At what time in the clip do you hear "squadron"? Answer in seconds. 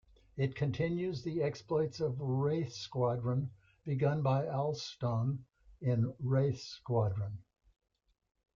2.73-3.51, 6.61-7.37